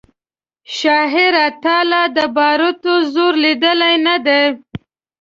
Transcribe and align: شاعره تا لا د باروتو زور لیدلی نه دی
شاعره 0.77 1.45
تا 1.63 1.77
لا 1.89 2.03
د 2.15 2.17
باروتو 2.35 2.93
زور 3.13 3.33
لیدلی 3.43 3.95
نه 4.05 4.15
دی 4.25 4.43